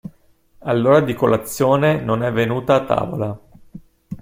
All'ora 0.63 1.01
di 1.01 1.13
colazione 1.13 2.01
non 2.01 2.23
è 2.23 2.31
venuta 2.31 2.73
a 2.73 2.85
tavola. 2.85 3.39